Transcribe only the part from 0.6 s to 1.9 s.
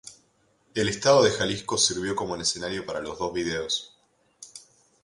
El estado de Jalisco